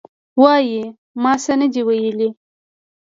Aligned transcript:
وایي: 0.41 0.81
ما 1.23 1.33
څه 1.43 1.53
نه 1.59 1.67
دي 1.73 1.81
ویلي. 1.87 2.29